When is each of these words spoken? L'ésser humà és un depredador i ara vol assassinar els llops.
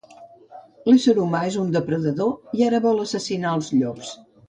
L'ésser 0.91 1.15
humà 1.25 1.43
és 1.51 1.59
un 1.65 1.69
depredador 1.77 2.59
i 2.63 2.69
ara 2.71 2.83
vol 2.89 3.07
assassinar 3.07 3.57
els 3.61 3.75
llops. 3.81 4.15